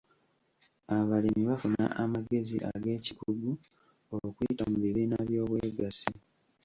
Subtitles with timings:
[0.97, 3.51] Abalimi bafuna amagezi ag'ekikugu
[4.27, 6.09] okuyita mu bibiina by'obwegassi.